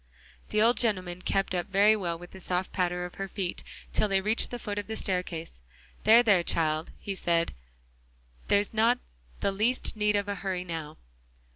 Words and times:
The 0.49 0.63
old 0.63 0.77
gentleman 0.77 1.21
kept 1.21 1.53
up 1.53 1.67
very 1.67 1.95
well 1.95 2.17
with 2.17 2.31
the 2.31 2.39
soft 2.39 2.71
patter 2.71 3.05
of 3.05 3.13
her 3.21 3.27
feet 3.27 3.63
till 3.93 4.07
they 4.07 4.19
reached 4.19 4.49
the 4.49 4.57
foot 4.57 4.79
of 4.79 4.87
the 4.87 4.95
staircase. 4.95 5.61
"There, 6.05 6.23
there, 6.23 6.41
child," 6.41 6.89
he 6.97 7.13
said, 7.13 7.53
"there's 8.47 8.73
not 8.73 8.97
the 9.41 9.51
least 9.51 9.95
need 9.95 10.15
of 10.15 10.25
hurry 10.25 10.63
now." 10.63 10.97